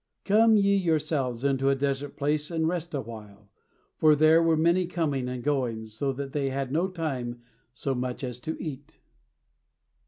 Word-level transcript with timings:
"Come 0.25 0.57
ye 0.57 0.75
yourselves 0.77 1.43
into 1.43 1.69
a 1.69 1.75
desert 1.75 2.17
place 2.17 2.49
and 2.49 2.67
rest 2.67 2.95
a 2.95 3.01
while; 3.01 3.51
for 3.99 4.15
there 4.15 4.41
were 4.41 4.57
many 4.57 4.87
coming 4.87 5.29
and 5.29 5.43
going, 5.43 5.85
so 5.85 6.11
that 6.13 6.31
they 6.33 6.49
had 6.49 6.71
no 6.71 6.87
time 6.87 7.43
so 7.75 7.93
much 7.93 8.23
as 8.23 8.39
to 8.39 8.59
eat." 8.59 8.97